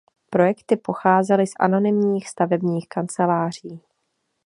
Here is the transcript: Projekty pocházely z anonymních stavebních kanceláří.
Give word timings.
Projekty 0.29 0.77
pocházely 0.77 1.47
z 1.47 1.51
anonymních 1.59 2.29
stavebních 2.29 2.89
kanceláří. 2.89 3.79